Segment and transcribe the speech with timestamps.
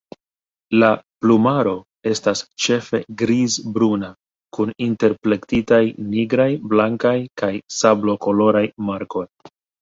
[0.83, 0.87] La
[1.23, 1.73] plumaro
[2.11, 4.09] estas ĉefe grizbruna
[4.59, 5.83] kun interplektitaj
[6.15, 9.25] nigraj, blankaj kaj sablokoloraj markoj.